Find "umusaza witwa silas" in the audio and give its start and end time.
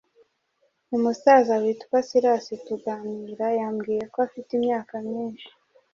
0.95-2.45